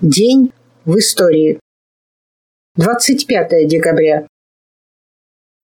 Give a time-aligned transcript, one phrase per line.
[0.00, 0.52] День
[0.84, 1.60] в истории.
[2.74, 4.26] 25 декабря.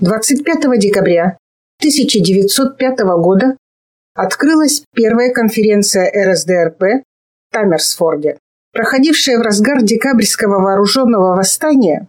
[0.00, 1.38] 25 декабря
[1.78, 3.56] 1905 года
[4.16, 8.36] открылась первая конференция РСДРП в Таммерсфорде.
[8.72, 12.08] Проходившая в разгар декабрьского вооруженного восстания,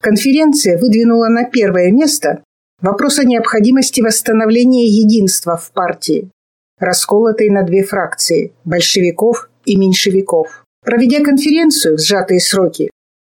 [0.00, 2.42] конференция выдвинула на первое место
[2.80, 6.30] вопрос о необходимости восстановления единства в партии,
[6.78, 10.64] расколотой на две фракции– большевиков и меньшевиков.
[10.88, 12.90] Проведя конференцию в сжатые сроки,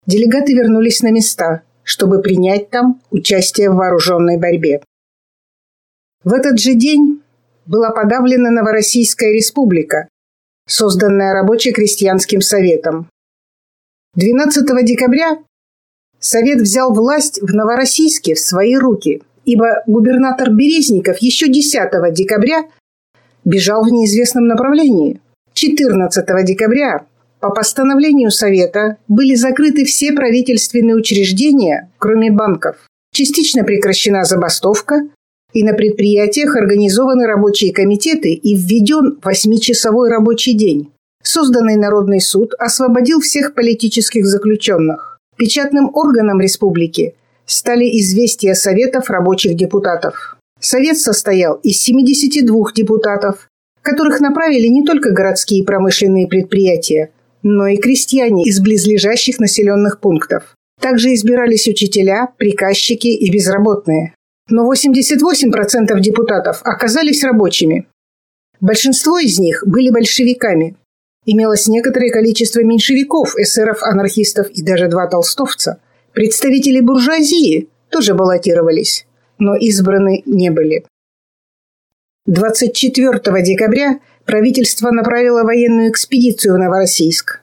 [0.07, 4.81] делегаты вернулись на места, чтобы принять там участие в вооруженной борьбе.
[6.23, 7.21] В этот же день
[7.65, 10.07] была подавлена Новороссийская республика,
[10.65, 13.09] созданная рабоче-крестьянским советом.
[14.15, 15.37] 12 декабря
[16.19, 22.69] Совет взял власть в Новороссийске в свои руки, ибо губернатор Березников еще 10 декабря
[23.43, 25.19] бежал в неизвестном направлении.
[25.53, 27.05] 14 декабря
[27.41, 32.77] по постановлению Совета были закрыты все правительственные учреждения, кроме банков.
[33.11, 35.07] Частично прекращена забастовка,
[35.51, 40.91] и на предприятиях организованы рабочие комитеты и введен восьмичасовой рабочий день.
[41.23, 45.19] Созданный Народный суд освободил всех политических заключенных.
[45.37, 50.37] Печатным органом республики стали известия Советов рабочих депутатов.
[50.59, 53.47] Совет состоял из 72 депутатов,
[53.81, 57.11] которых направили не только городские промышленные предприятия,
[57.43, 60.55] но и крестьяне из близлежащих населенных пунктов.
[60.79, 64.15] Также избирались учителя, приказчики и безработные.
[64.49, 67.87] Но 88% депутатов оказались рабочими.
[68.59, 70.75] Большинство из них были большевиками.
[71.25, 75.79] Имелось некоторое количество меньшевиков, эсеров, анархистов и даже два толстовца.
[76.13, 79.05] Представители буржуазии тоже баллотировались,
[79.37, 80.83] но избраны не были.
[82.25, 87.41] 24 декабря правительство направило военную экспедицию в Новороссийск.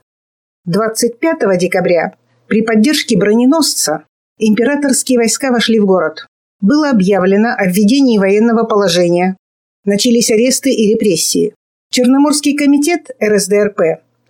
[0.64, 2.14] 25 декабря
[2.46, 4.04] при поддержке броненосца
[4.38, 6.26] императорские войска вошли в город.
[6.60, 9.36] Было объявлено о введении военного положения.
[9.84, 11.54] Начались аресты и репрессии.
[11.91, 13.80] Черноморский комитет РСДРП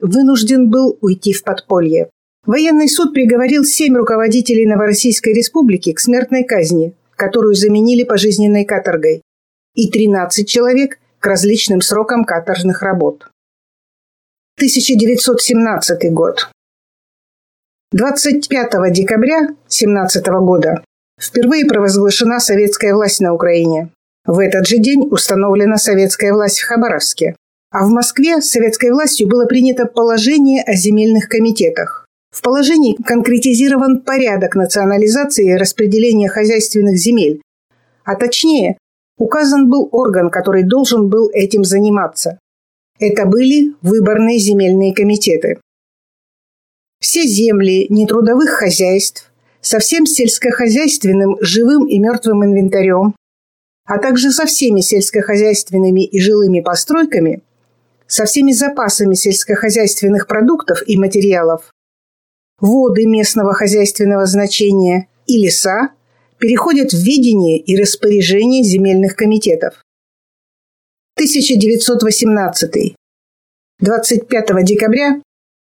[0.01, 2.11] вынужден был уйти в подполье.
[2.47, 9.23] Военный суд приговорил семь руководителей Новороссийской республики к смертной казни, которую заменили пожизненной каторгой,
[9.75, 13.29] и 13 человек различным срокам каторжных работ.
[14.57, 16.51] 1917 год.
[17.93, 20.83] 25 декабря 1917 года
[21.21, 23.91] впервые провозглашена советская власть на Украине.
[24.27, 27.37] В этот же день установлена советская власть в Хабаровске.
[27.71, 32.07] А в Москве советской властью было принято положение о земельных комитетах.
[32.31, 37.41] В положении конкретизирован порядок национализации и распределения хозяйственных земель,
[38.05, 38.79] а точнее
[39.19, 42.39] указан был орган, который должен был этим заниматься.
[42.99, 45.61] Это были выборные земельные комитеты.
[47.01, 49.31] Все земли нетрудовых хозяйств
[49.61, 53.15] со всем сельскохозяйственным живым и мертвым инвентарем,
[53.87, 57.43] а также со всеми сельскохозяйственными и жилыми постройками,
[58.07, 61.71] со всеми запасами сельскохозяйственных продуктов и материалов,
[62.61, 65.91] воды местного хозяйственного значения и леса
[66.39, 69.83] переходят в ведение и распоряжение земельных комитетов.
[71.17, 72.95] 1918.
[73.81, 75.21] 25 декабря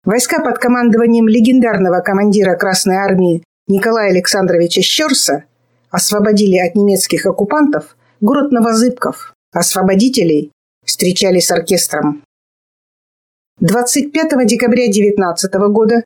[0.04, 5.46] войска под командованием легендарного командира Красной Армии Николая Александровича Щерса
[5.92, 9.34] освободили от немецких оккупантов город Новозыбков.
[9.52, 10.52] Освободителей
[10.86, 12.24] встречали с оркестром.
[13.60, 16.04] 25 декабря 19 года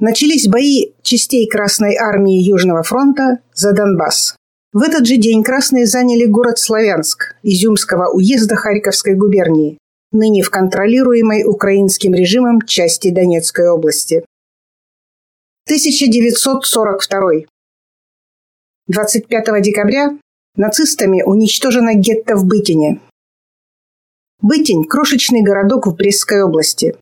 [0.00, 4.36] начались бои частей Красной армии Южного фронта за Донбасс.
[4.72, 9.78] В этот же день красные заняли город Славянск Изюмского уезда Харьковской губернии,
[10.12, 14.24] ныне в контролируемой украинским режимом части Донецкой области.
[15.66, 17.46] 1942.
[18.86, 20.18] 25 декабря
[20.56, 23.00] нацистами уничтожено гетто в Бытине.
[24.40, 26.96] Бытень– крошечный городок в Брестской области.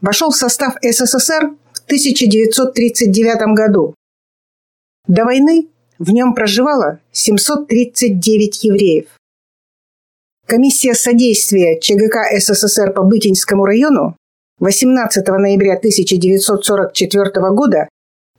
[0.00, 1.54] Вошел в состав СССР
[1.86, 3.94] 1939 году.
[5.06, 9.06] До войны в нем проживало 739 евреев.
[10.46, 14.16] Комиссия содействия ЧГК СССР по Бытинскому району
[14.60, 17.88] 18 ноября 1944 года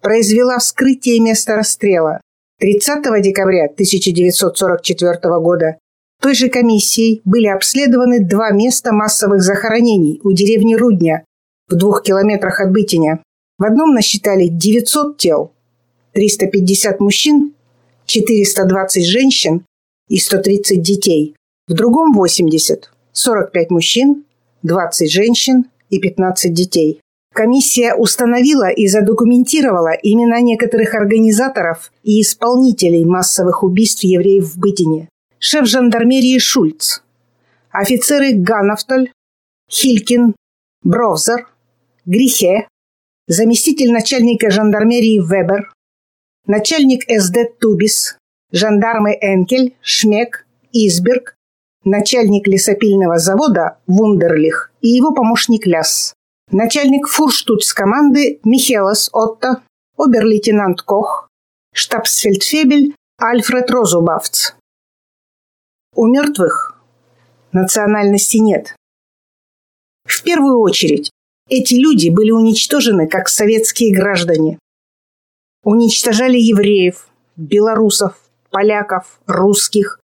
[0.02, 2.22] произвела вскрытие места расстрела.
[2.60, 5.78] 30 декабря 1944 года
[6.22, 11.26] той же комиссией были обследованы два места массовых захоронений у деревни Рудня
[11.68, 13.22] в двух километрах от Бытиня.
[13.58, 15.52] В одном насчитали 900 тел,
[16.14, 17.54] 350 мужчин,
[18.06, 19.66] 420 женщин
[20.10, 21.36] и 130 детей.
[21.68, 24.26] В другом 80, 45 мужчин,
[24.64, 27.00] 20 женщин и 15 детей.
[27.34, 35.10] Комиссия установила и задокументировала имена некоторых организаторов и исполнителей массовых убийств евреев в Бытине.
[35.40, 37.02] Шеф жандармерии Шульц,
[37.72, 39.12] офицеры Ганафтоль,
[39.70, 40.36] Хилькин,
[40.84, 41.48] Бровзер,
[42.06, 42.68] Грихе,
[43.28, 45.74] заместитель начальника жандармерии Вебер,
[46.46, 48.18] начальник СД Тубис,
[48.52, 51.36] жандармы Энкель, Шмек, Изберг,
[51.84, 56.14] начальник лесопильного завода Вундерлих и его помощник Ляс,
[56.52, 59.62] начальник фурштутс команды Михелос Отто,
[59.98, 61.30] обер-лейтенант Кох,
[61.74, 64.54] штабсфельдфебель Альфред Розубавц.
[65.96, 66.78] У мертвых
[67.54, 68.76] национальности нет.
[70.04, 71.10] В первую очередь,
[71.48, 74.60] эти люди были уничтожены как советские граждане.
[75.64, 78.20] Уничтожали евреев, белорусов,
[78.50, 80.00] поляков, русских.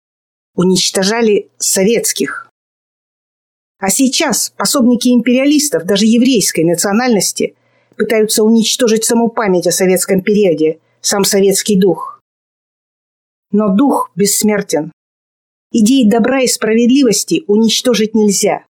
[0.55, 2.49] Уничтожали советских.
[3.79, 7.55] А сейчас пособники империалистов, даже еврейской национальности,
[7.95, 12.19] пытаются уничтожить саму память о советском периоде, сам советский дух.
[13.51, 14.91] Но дух бессмертен.
[15.71, 18.65] Идеи добра и справедливости уничтожить нельзя.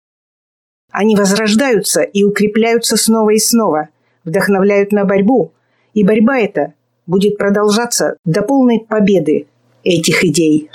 [0.99, 3.87] Они возрождаются и укрепляются снова и снова,
[4.25, 5.53] вдохновляют на борьбу,
[5.93, 6.73] и борьба эта
[7.07, 9.47] будет продолжаться до полной победы
[9.85, 10.69] этих идей.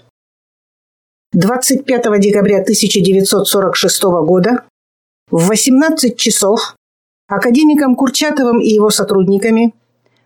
[1.35, 4.65] 25 декабря 1946 года
[5.31, 6.75] в 18 часов
[7.29, 9.75] академиком Курчатовым и его сотрудниками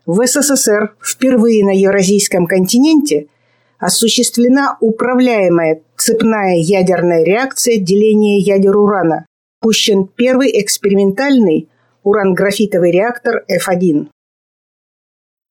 [0.05, 3.27] в СССР впервые на Евразийском континенте
[3.79, 9.25] осуществлена управляемая цепная ядерная реакция деления ядер урана.
[9.61, 11.67] Пущен первый экспериментальный
[12.03, 14.07] уран-графитовый реактор F1.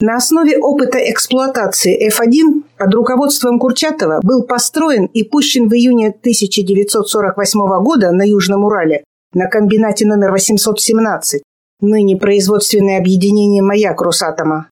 [0.01, 7.83] На основе опыта эксплуатации F1 под руководством Курчатова был построен и пущен в июне 1948
[7.83, 11.43] года на Южном Урале на комбинате номер 817,
[11.81, 14.71] ныне производственное объединение «Маяк» Росатома.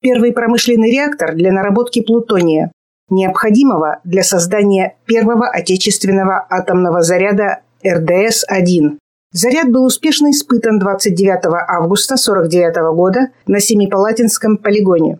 [0.00, 2.70] Первый промышленный реактор для наработки плутония,
[3.10, 8.98] необходимого для создания первого отечественного атомного заряда РДС-1,
[9.30, 15.18] Заряд был успешно испытан 29 августа 1949 года на Семипалатинском полигоне.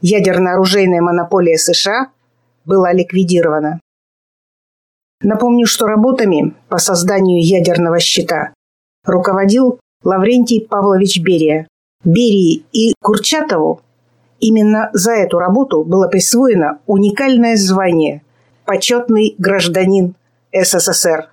[0.00, 2.10] Ядерно-оружейная монополия США
[2.64, 3.80] была ликвидирована.
[5.22, 8.54] Напомню, что работами по созданию ядерного щита
[9.04, 11.68] руководил Лаврентий Павлович Берия.
[12.04, 13.82] Берии и Курчатову
[14.40, 18.22] именно за эту работу было присвоено уникальное звание
[18.64, 20.14] «Почетный гражданин
[20.52, 21.31] СССР».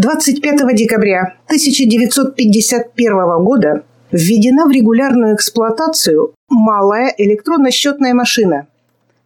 [0.00, 8.66] 25 декабря 1951 года введена в регулярную эксплуатацию малая электронно-счетная машина.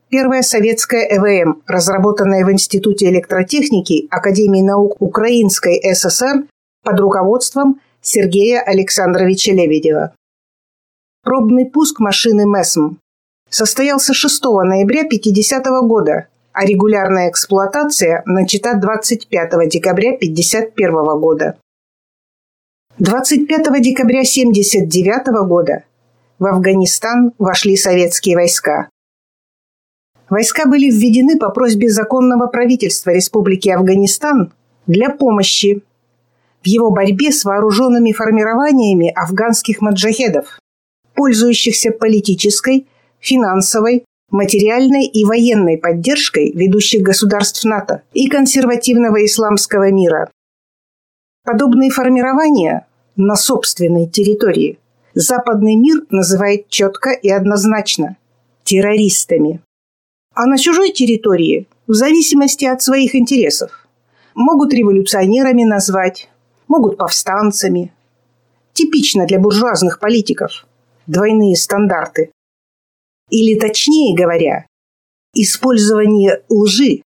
[0.09, 6.47] Первая советская ЭВМ, разработанная в Институте электротехники Академии наук Украинской ССР
[6.83, 10.17] под руководством Сергея Александровича Лебедева.
[11.23, 12.97] Пробный пуск машины МЭСМ
[13.49, 21.57] состоялся 6 ноября 1950 года а регулярная эксплуатация начата 25 декабря 1951 года.
[22.99, 25.83] 25 декабря 1979 года
[26.39, 28.89] в Афганистан вошли советские войска.
[30.31, 34.53] Войска были введены по просьбе законного правительства Республики Афганистан
[34.87, 35.83] для помощи
[36.63, 40.59] в его борьбе с вооруженными формированиями афганских маджахедов,
[41.15, 42.87] пользующихся политической,
[43.19, 50.31] финансовой, материальной и военной поддержкой ведущих государств НАТО и консервативного исламского мира.
[51.45, 52.87] Подобные формирования
[53.17, 54.79] на собственной территории
[55.15, 58.17] западный мир называет четко и однозначно–
[58.65, 59.61] террористами.
[60.35, 63.87] А на чужой территории– в зависимости от своих интересов.
[64.35, 66.31] Могут революционерами назвать,
[66.67, 67.93] могут повстанцами.
[68.73, 70.67] Типично для буржуазных политиков–
[71.07, 72.31] двойные стандарты.
[73.31, 74.67] Или точнее говоря,
[75.35, 77.03] использование лжи,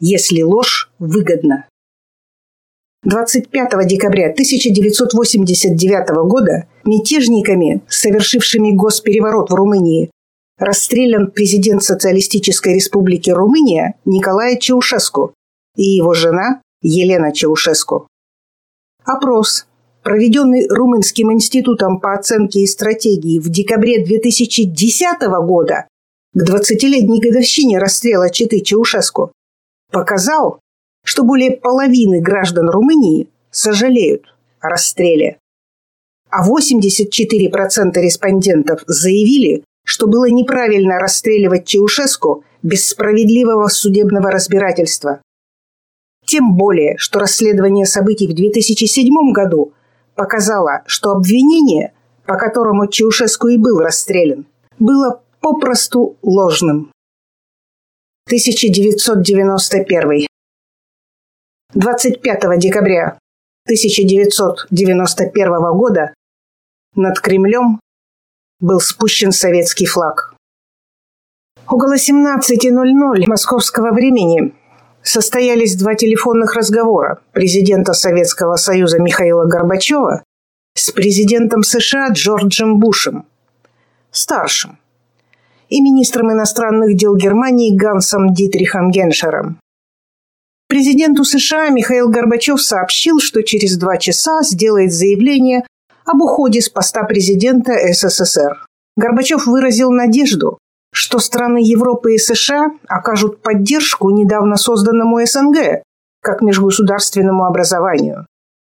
[0.00, 1.66] если ложь выгодна.
[3.04, 10.10] 25 декабря 1989 года мятежниками, совершившими госпереворот в Румынии,
[10.58, 15.34] расстрелян президент Социалистической Республики Румыния Николай Чаушеску
[15.76, 18.08] и его жена Елена Чаушеску.
[19.04, 19.66] Опрос,
[20.04, 25.88] проведенный Румынским институтом по оценке и стратегии в декабре 2010 года
[26.34, 29.32] к 20-летней годовщине расстрела Читы Чаушеску,
[29.90, 30.60] показал,
[31.04, 35.38] что более половины граждан Румынии сожалеют о расстреле.
[36.30, 45.22] А 84% респондентов заявили, что было неправильно расстреливать Чаушеску без справедливого судебного разбирательства.
[46.26, 49.72] Тем более, что расследование событий в 2007 году
[50.14, 51.92] показала, что обвинение,
[52.26, 54.46] по которому Чаушеску и был расстрелян,
[54.78, 56.92] было попросту ложным.
[58.26, 60.26] 1991.
[61.74, 63.18] 25 декабря
[63.66, 66.14] 1991 года
[66.94, 67.80] над Кремлем
[68.60, 70.34] был спущен советский флаг.
[71.66, 74.54] Около 17.00 московского времени
[75.04, 80.24] состоялись два телефонных разговора президента Советского Союза Михаила Горбачева
[80.74, 83.26] с президентом США Джорджем Бушем,
[84.10, 84.78] старшим,
[85.68, 89.58] и министром иностранных дел Германии Гансом Дитрихом Геншером.
[90.68, 95.64] Президенту США Михаил Горбачев сообщил, что через два часа сделает заявление
[96.06, 98.64] об уходе с поста президента СССР.
[98.96, 100.58] Горбачев выразил надежду,
[100.94, 105.82] что страны Европы и США окажут поддержку недавно созданному СНГ
[106.22, 108.26] как межгосударственному образованию,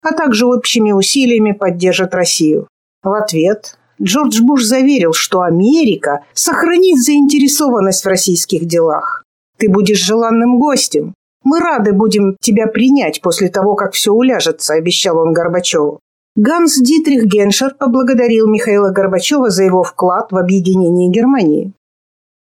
[0.03, 2.67] а также общими усилиями поддержат Россию.
[3.01, 9.23] В ответ Джордж Буш заверил, что Америка сохранит заинтересованность в российских делах.
[9.57, 11.13] Ты будешь желанным гостем.
[11.43, 15.99] Мы рады будем тебя принять после того, как все уляжется, обещал он Горбачеву.
[16.35, 21.73] Ганс Дитрих Геншер поблагодарил Михаила Горбачева за его вклад в объединение Германии.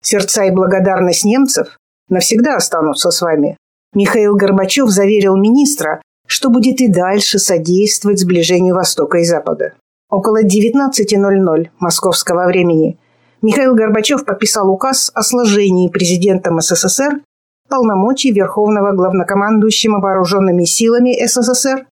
[0.03, 1.77] Сердца и благодарность немцев
[2.10, 3.58] навсегда останутся с вами.
[3.93, 9.74] Михаил Горбачев заверил министра, что будет и дальше содействовать сближению Востока и Запада.
[10.10, 12.98] Около 19.00 московского времени
[13.41, 17.22] Михаил Горбачев подписал указ о сложении президентом СССР
[17.70, 21.88] полномочий Верховного главнокомандующего вооруженными силами СССР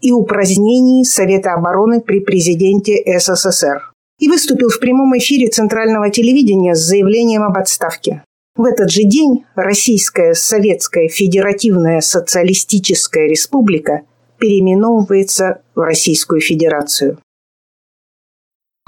[0.00, 3.87] и упразднении Совета обороны при президенте СССР
[4.18, 8.24] и выступил в прямом эфире центрального телевидения с заявлением об отставке.
[8.56, 14.02] В этот же день Российская Советская Федеративная Социалистическая Республика
[14.38, 17.18] переименовывается в Российскую Федерацию.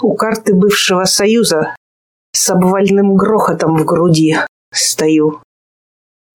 [0.03, 1.77] У карты бывшего Союза
[2.33, 4.37] с обвальным грохотом в груди
[4.73, 5.41] стою.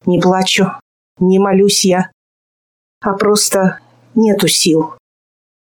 [0.05, 0.71] Не плачу,
[1.19, 2.11] не молюсь я,
[3.01, 3.79] а просто
[4.13, 4.93] нету сил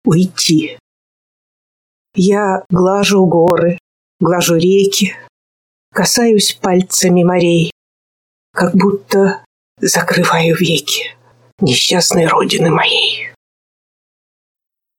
[0.04, 0.78] уйти.
[2.14, 3.78] Я глажу горы,
[4.20, 5.14] глажу реки,
[5.92, 7.72] касаюсь пальцами морей,
[8.52, 9.44] как будто
[9.80, 11.16] закрываю веки
[11.60, 13.30] несчастной родины моей.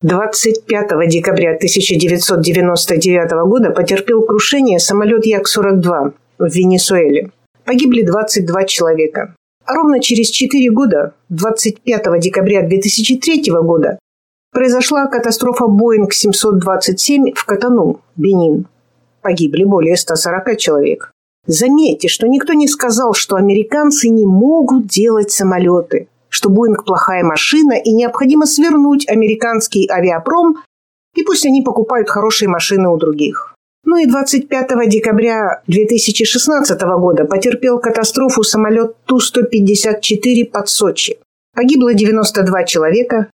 [0.02, 7.32] 25 декабря 1999 года потерпел крушение самолет Як-42 в Венесуэле.
[7.64, 9.36] Погибли 22 человека.
[9.66, 13.98] А ровно через 4 года, 25 декабря 2003 года,
[14.56, 18.68] произошла катастрофа Боинг 727 в Катану, Бенин.
[19.22, 21.12] Погибли более 140 человек.
[21.46, 27.74] Заметьте, что никто не сказал, что американцы не могут делать самолеты, что Боинг плохая машина
[27.74, 30.64] и необходимо свернуть американский авиапром,
[31.16, 33.56] и пусть они покупают хорошие машины у других.
[33.84, 41.18] Ну и 25 декабря 2016 года потерпел катастрофу самолет Ту-154 под Сочи.
[41.54, 43.28] Погибло 92 человека,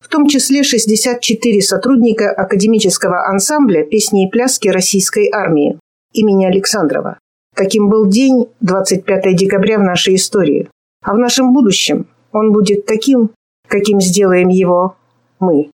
[0.00, 5.78] в том числе 64 сотрудника академического ансамбля песни и пляски российской армии
[6.12, 7.18] имени Александрова.
[7.54, 10.68] Таким был день 25 декабря в нашей истории.
[11.02, 13.30] А в нашем будущем он будет таким,
[13.66, 14.96] каким сделаем его
[15.40, 15.70] мы.